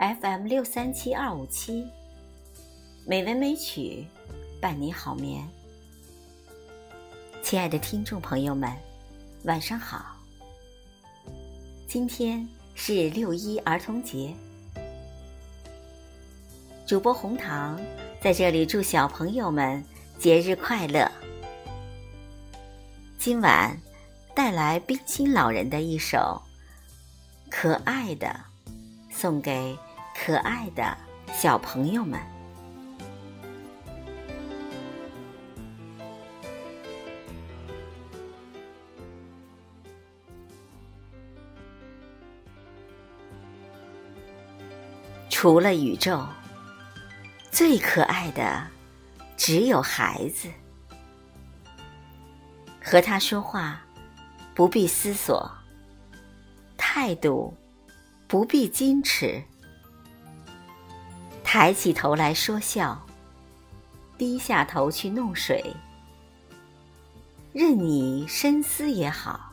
[0.00, 1.86] FM 六三七二五七，
[3.06, 4.06] 美文美曲
[4.58, 5.46] 伴你好眠。
[7.42, 8.74] 亲爱的听众朋友们，
[9.44, 10.16] 晚上好。
[11.86, 14.34] 今天是六一儿童节，
[16.86, 17.78] 主播红糖
[18.22, 19.84] 在这里祝小朋友们
[20.18, 21.12] 节日快乐。
[23.18, 23.78] 今晚
[24.34, 26.40] 带来冰心老人的一首
[27.50, 28.28] 《可爱的》，
[29.10, 29.76] 送给
[30.22, 30.94] 可爱的
[31.32, 32.20] 小朋友们。
[45.30, 46.22] 除了宇宙，
[47.50, 48.62] 最可爱的
[49.38, 50.50] 只有孩子。
[52.84, 53.80] 和他说话，
[54.54, 55.50] 不必思索；
[56.76, 57.56] 态度
[58.28, 59.42] 不必矜持。
[61.52, 62.96] 抬起头来说笑，
[64.16, 65.74] 低下头去弄水。
[67.52, 69.52] 任你深思也好，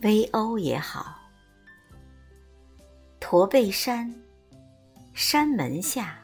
[0.00, 1.18] 微欧也好。
[3.20, 4.10] 驼背山，
[5.12, 6.18] 山门下，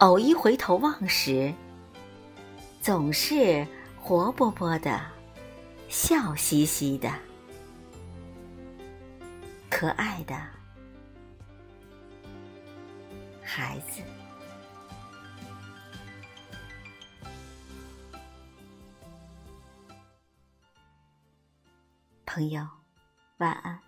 [0.00, 1.50] 偶一回头望时，
[2.82, 3.66] 总是。
[3.98, 5.00] 活泼泼的，
[5.88, 7.10] 笑嘻嘻的，
[9.70, 10.36] 可爱的
[13.58, 14.00] 孩子，
[22.24, 22.64] 朋友，
[23.38, 23.87] 晚安。